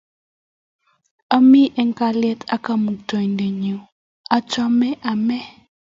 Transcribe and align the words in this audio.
Ami 1.35 1.61
eng' 1.79 1.95
kalyet 1.99 2.41
ak 2.55 2.61
Kamuktaindet 2.65 3.53
nyun. 3.61 3.81
Achobot 4.35 5.01
ame. 5.11 5.39